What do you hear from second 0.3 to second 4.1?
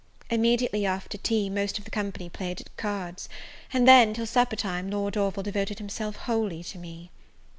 Immediately after tea, most of the company played at cards, and